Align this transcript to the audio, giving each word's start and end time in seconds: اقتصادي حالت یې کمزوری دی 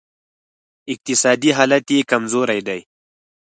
اقتصادي 0.93 1.49
حالت 1.57 1.85
یې 1.95 2.07
کمزوری 2.11 2.59
دی 2.67 2.79